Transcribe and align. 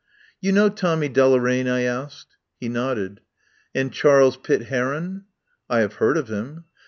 "You 0.41 0.51
know 0.51 0.67
Tommy 0.69 1.09
Deloraine?" 1.09 1.67
I 1.69 1.81
asked. 1.83 2.35
He 2.59 2.69
nodded. 2.69 3.19
"And 3.75 3.93
Charles 3.93 4.35
Pitt 4.35 4.63
Heron?" 4.63 5.25
"I 5.69 5.81
have 5.81 5.93
heard 6.01 6.17
of 6.17 6.27
him." 6.27 6.63